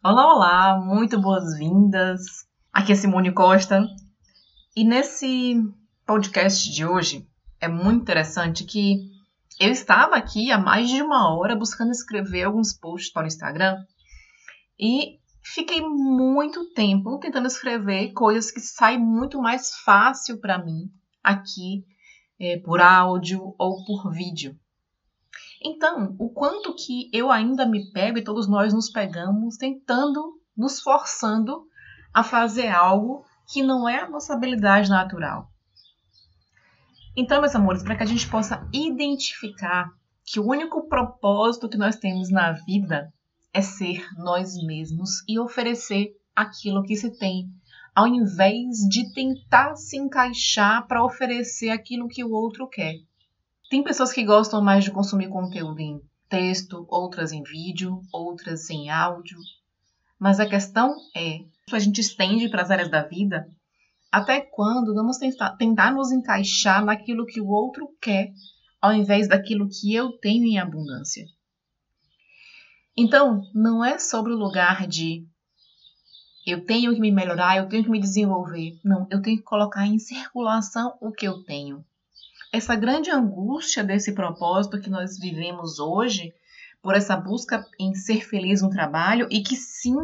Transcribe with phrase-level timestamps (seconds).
[0.00, 2.46] Olá, olá, muito boas-vindas.
[2.72, 3.84] Aqui é Simone Costa.
[4.76, 5.60] E nesse
[6.06, 7.28] podcast de hoje
[7.60, 9.10] é muito interessante que
[9.58, 13.76] eu estava aqui há mais de uma hora buscando escrever alguns posts para o Instagram
[14.78, 20.92] e fiquei muito tempo tentando escrever coisas que saem muito mais fácil para mim
[21.24, 21.84] aqui
[22.38, 24.56] é, por áudio ou por vídeo.
[25.62, 30.80] Então, o quanto que eu ainda me pego e todos nós nos pegamos tentando, nos
[30.80, 31.66] forçando
[32.14, 35.50] a fazer algo que não é a nossa habilidade natural.
[37.16, 39.90] Então, meus amores, para que a gente possa identificar
[40.24, 43.12] que o único propósito que nós temos na vida
[43.52, 47.50] é ser nós mesmos e oferecer aquilo que se tem,
[47.94, 52.94] ao invés de tentar se encaixar para oferecer aquilo que o outro quer.
[53.68, 58.88] Tem pessoas que gostam mais de consumir conteúdo em texto, outras em vídeo, outras em
[58.88, 59.38] áudio.
[60.18, 63.46] Mas a questão é, se a gente estende para as áreas da vida,
[64.10, 68.32] até quando vamos tentar, tentar nos encaixar naquilo que o outro quer,
[68.80, 71.26] ao invés daquilo que eu tenho em abundância?
[72.96, 75.26] Então, não é sobre o lugar de
[76.46, 78.80] eu tenho que me melhorar, eu tenho que me desenvolver.
[78.82, 81.84] Não, eu tenho que colocar em circulação o que eu tenho
[82.52, 86.32] essa grande angústia desse propósito que nós vivemos hoje,
[86.82, 89.96] por essa busca em ser feliz no trabalho, e que sim,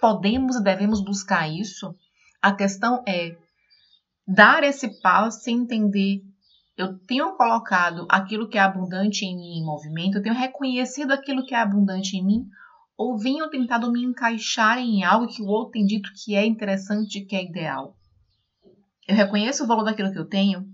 [0.00, 1.94] podemos e devemos buscar isso,
[2.42, 3.36] a questão é
[4.26, 6.22] dar esse passo e entender.
[6.76, 11.46] Eu tenho colocado aquilo que é abundante em mim em movimento, eu tenho reconhecido aquilo
[11.46, 12.44] que é abundante em mim,
[12.96, 17.24] ou venho tentado me encaixar em algo que o outro tem dito que é interessante,
[17.24, 17.96] que é ideal.
[19.06, 20.66] Eu reconheço o valor daquilo que eu tenho,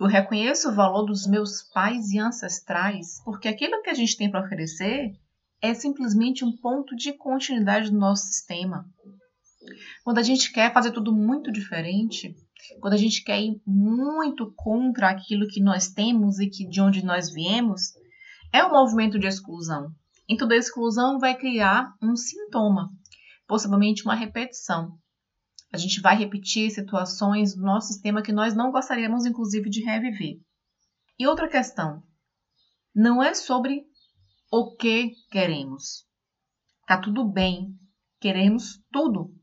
[0.00, 4.30] eu reconheço o valor dos meus pais e ancestrais, porque aquilo que a gente tem
[4.30, 5.12] para oferecer
[5.60, 8.84] é simplesmente um ponto de continuidade do nosso sistema.
[10.04, 12.34] Quando a gente quer fazer tudo muito diferente,
[12.80, 17.04] quando a gente quer ir muito contra aquilo que nós temos e que de onde
[17.04, 17.92] nós viemos,
[18.52, 19.90] é um movimento de exclusão.
[20.28, 22.90] E toda exclusão vai criar um sintoma,
[23.46, 24.96] possivelmente uma repetição.
[25.72, 30.40] A gente vai repetir situações do nosso sistema que nós não gostaríamos, inclusive, de reviver.
[31.18, 32.02] E outra questão:
[32.94, 33.84] não é sobre
[34.50, 36.06] o que queremos.
[36.86, 37.74] Tá tudo bem,
[38.18, 39.34] queremos tudo.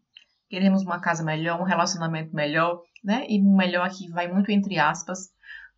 [0.49, 3.25] Queremos uma casa melhor, um relacionamento melhor, né?
[3.29, 5.29] E melhor aqui vai muito entre aspas,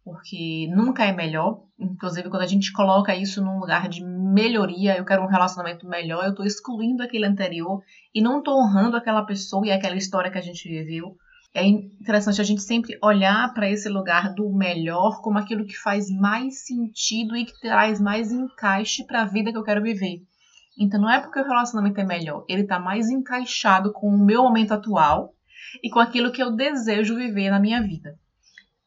[0.03, 1.63] porque nunca é melhor.
[1.77, 4.03] Inclusive, quando a gente coloca isso num lugar de
[4.37, 7.81] melhoria, eu quero um relacionamento melhor, eu estou excluindo aquele anterior
[8.13, 11.17] e não estou honrando aquela pessoa e aquela história que a gente viveu.
[11.53, 16.09] É interessante a gente sempre olhar para esse lugar do melhor como aquilo que faz
[16.11, 20.21] mais sentido e que traz mais encaixe para a vida que eu quero viver.
[20.77, 24.43] Então não é porque o relacionamento é melhor, ele está mais encaixado com o meu
[24.43, 25.33] momento atual
[25.81, 28.15] e com aquilo que eu desejo viver na minha vida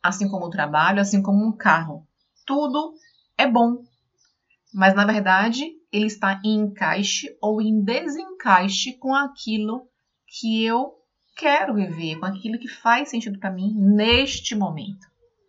[0.03, 2.07] assim como o trabalho, assim como um carro.
[2.47, 2.95] Tudo
[3.37, 3.83] é bom,
[4.73, 9.89] mas na verdade ele está em encaixe ou em desencaixe com aquilo
[10.27, 10.93] que eu
[11.37, 15.09] quero viver, com aquilo que faz sentido para mim neste momento.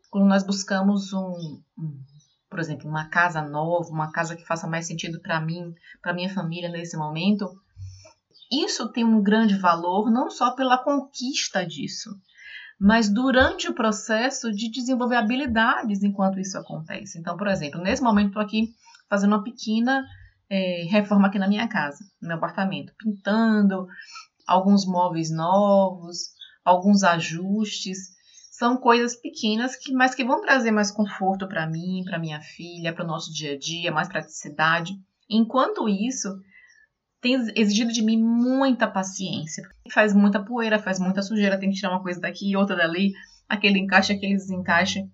[0.09, 2.03] Quando nós buscamos um, um,
[2.49, 6.33] por exemplo, uma casa nova, uma casa que faça mais sentido para mim, para minha
[6.33, 7.47] família nesse momento,
[8.51, 12.09] isso tem um grande valor não só pela conquista disso,
[12.79, 17.19] mas durante o processo de desenvolver habilidades enquanto isso acontece.
[17.19, 18.73] Então, por exemplo, nesse momento estou aqui
[19.11, 20.07] fazendo uma pequena
[20.49, 23.85] é, reforma aqui na minha casa, no meu apartamento, pintando
[24.47, 26.29] alguns móveis novos,
[26.63, 27.97] alguns ajustes.
[28.51, 32.93] São coisas pequenas, que, mas que vão trazer mais conforto para mim, para minha filha,
[32.93, 34.93] para o nosso dia a dia, mais praticidade.
[35.29, 36.29] Enquanto isso,
[37.19, 39.67] tem exigido de mim muita paciência.
[39.91, 43.11] Faz muita poeira, faz muita sujeira, tem que tirar uma coisa daqui e outra dali,
[43.49, 45.05] aquele encaixe, aquele desencaixe.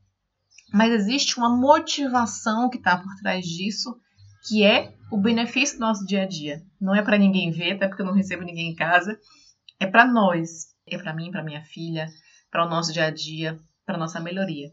[0.73, 3.95] Mas existe uma motivação que está por trás disso,
[4.47, 6.61] que é o benefício do nosso dia a dia.
[6.79, 9.17] Não é para ninguém ver, até porque eu não recebo ninguém em casa.
[9.79, 12.07] É para nós, é para mim, para minha filha,
[12.51, 14.69] para o nosso dia a dia, para nossa melhoria.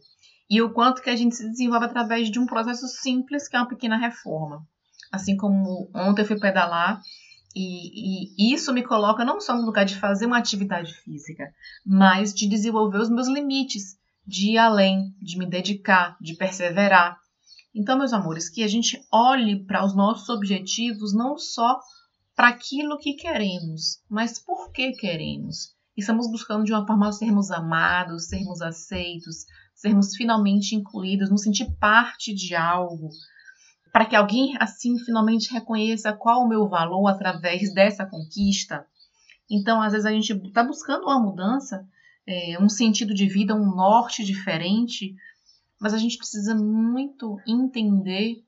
[0.51, 3.59] E o quanto que a gente se desenvolve através de um processo simples, que é
[3.59, 4.67] uma pequena reforma.
[5.13, 7.01] Assim como ontem eu fui pedalar
[7.55, 11.53] e, e, isso me coloca não só no lugar de fazer uma atividade física,
[11.87, 17.19] mas de desenvolver os meus limites, de ir além, de me dedicar, de perseverar.
[17.75, 21.81] Então, meus amores, que a gente olhe para os nossos objetivos não só
[22.35, 25.75] para aquilo que queremos, mas por que queremos.
[25.97, 29.44] Estamos buscando de uma forma sermos amados, sermos aceitos,
[29.75, 33.11] sermos finalmente incluídos, nos sentir parte de algo,
[33.93, 38.85] para que alguém assim finalmente reconheça qual o meu valor através dessa conquista.
[39.49, 41.87] Então, às vezes a gente está buscando uma mudança,
[42.26, 45.15] é, um sentido de vida, um norte diferente,
[45.81, 48.43] mas a gente precisa muito entender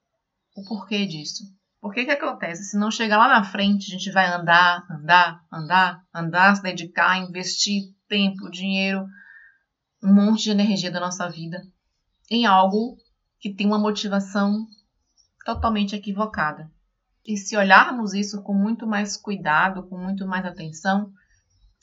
[0.57, 1.45] o porquê disso.
[1.81, 2.65] Por que que acontece?
[2.65, 7.19] Se não chegar lá na frente, a gente vai andar, andar, andar, andar, se dedicar,
[7.19, 9.07] investir tempo, dinheiro,
[10.03, 11.63] um monte de energia da nossa vida
[12.31, 12.97] em algo
[13.39, 14.67] que tem uma motivação
[15.45, 16.71] totalmente equivocada.
[17.25, 21.13] E se olharmos isso com muito mais cuidado, com muito mais atenção,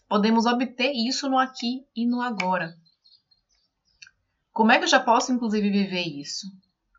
[0.08, 2.74] podemos obter isso no aqui e no agora.
[4.52, 6.48] Como é que eu já posso, inclusive, viver isso?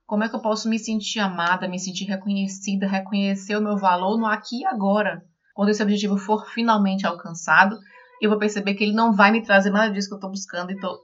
[0.07, 4.19] Como é que eu posso me sentir amada, me sentir reconhecida, reconhecer o meu valor
[4.19, 5.25] no aqui e agora?
[5.55, 7.79] Quando esse objetivo for finalmente alcançado,
[8.21, 10.71] eu vou perceber que ele não vai me trazer nada disso que eu estou buscando
[10.71, 10.99] e estou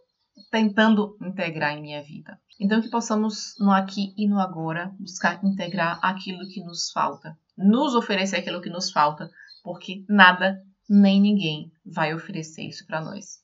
[0.50, 2.38] tentando integrar em minha vida.
[2.58, 7.94] Então, que possamos no aqui e no agora buscar integrar aquilo que nos falta, nos
[7.94, 9.30] oferecer aquilo que nos falta,
[9.62, 13.38] porque nada nem ninguém vai oferecer isso para nós.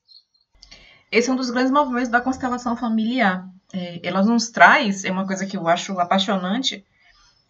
[1.12, 3.48] Esse é um dos grandes movimentos da constelação familiar.
[3.72, 6.84] É, ela nos traz, é uma coisa que eu acho apaixonante,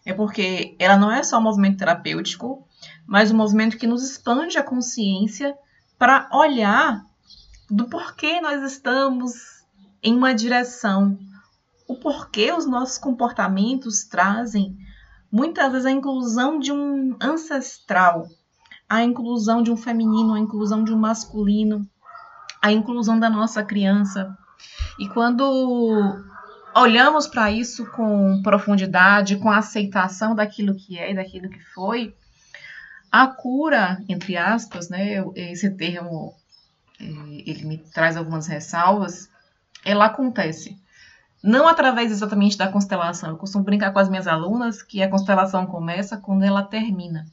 [0.05, 2.67] é porque ela não é só um movimento terapêutico,
[3.07, 5.57] mas um movimento que nos expande a consciência
[5.97, 7.03] para olhar
[7.69, 9.33] do porquê nós estamos
[10.01, 11.17] em uma direção,
[11.87, 14.77] o porquê os nossos comportamentos trazem
[15.31, 18.27] muitas vezes a inclusão de um ancestral,
[18.89, 21.87] a inclusão de um feminino, a inclusão de um masculino,
[22.61, 24.37] a inclusão da nossa criança.
[24.99, 25.43] E quando
[26.75, 32.15] olhamos para isso com profundidade, com aceitação daquilo que é e daquilo que foi,
[33.11, 36.33] a cura, entre aspas, né, esse termo
[36.99, 39.29] ele me traz algumas ressalvas,
[39.85, 40.77] ela acontece.
[41.43, 43.29] Não através exatamente da constelação.
[43.29, 47.25] Eu costumo brincar com as minhas alunas que a constelação começa quando ela termina.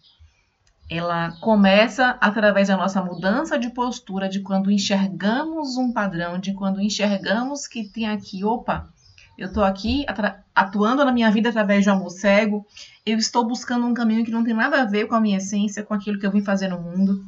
[0.88, 6.80] Ela começa através da nossa mudança de postura, de quando enxergamos um padrão, de quando
[6.80, 8.88] enxergamos que tem aqui, opa,
[9.36, 10.06] eu estou aqui
[10.54, 12.66] atuando na minha vida através de um amor cego,
[13.04, 15.82] eu estou buscando um caminho que não tem nada a ver com a minha essência,
[15.82, 17.24] com aquilo que eu vim fazer no mundo.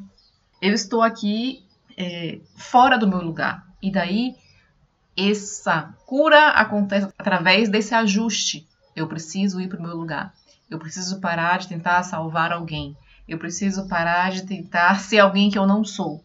[0.62, 1.64] Eu estou aqui
[1.96, 3.66] é, fora do meu lugar.
[3.82, 4.36] E daí
[5.16, 8.66] essa cura acontece através desse ajuste.
[8.94, 10.32] Eu preciso ir para o meu lugar.
[10.70, 12.96] Eu preciso parar de tentar salvar alguém.
[13.28, 16.24] Eu preciso parar de tentar ser alguém que eu não sou.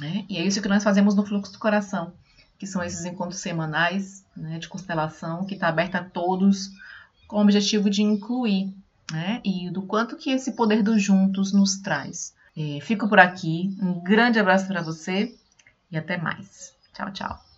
[0.00, 0.24] Né?
[0.28, 2.12] E é isso que nós fazemos no Fluxo do Coração,
[2.58, 6.70] que são esses encontros semanais né, de constelação, que está aberto a todos,
[7.26, 8.72] com o objetivo de incluir.
[9.10, 9.40] Né?
[9.44, 12.34] E do quanto que esse poder dos juntos nos traz.
[12.56, 13.76] É, fico por aqui.
[13.80, 15.34] Um grande abraço para você
[15.90, 16.74] e até mais.
[16.94, 17.51] Tchau, tchau.